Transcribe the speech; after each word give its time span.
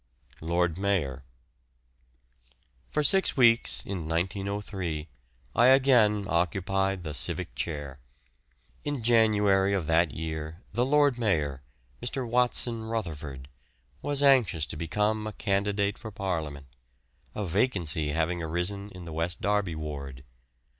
LORD 0.41 0.79
MAYOR. 0.79 1.23
For 2.89 3.03
six 3.03 3.37
weeks 3.37 3.85
in 3.85 4.07
1903 4.09 5.07
I 5.55 5.65
again 5.67 6.25
occupied 6.27 7.03
the 7.03 7.13
civic 7.13 7.53
chair. 7.53 7.99
In 8.83 9.03
January 9.03 9.75
of 9.75 9.85
that 9.85 10.09
year 10.11 10.63
the 10.73 10.87
Lord 10.87 11.19
Mayor, 11.19 11.61
Mr. 12.01 12.27
Watson 12.27 12.85
Rutherford, 12.85 13.47
was 14.01 14.23
anxious 14.23 14.65
to 14.65 14.75
become 14.75 15.27
a 15.27 15.33
candidate 15.33 15.99
for 15.99 16.09
Parliament, 16.09 16.65
a 17.35 17.45
vacancy 17.45 18.09
having 18.09 18.41
arisen 18.41 18.89
in 18.95 19.05
the 19.05 19.13
West 19.13 19.39
Derby 19.39 19.75
Ward. 19.75 20.23